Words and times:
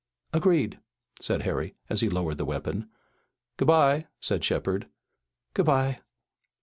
"Agreed," 0.33 0.79
said 1.19 1.43
Harry, 1.43 1.75
as 1.87 2.01
he 2.01 2.09
lowered 2.09 2.39
the 2.39 2.43
weapon. 2.43 2.89
"Good 3.57 3.67
bye," 3.67 4.07
said 4.19 4.43
Shepard. 4.43 4.87
"Good 5.53 5.67
bye." 5.67 5.99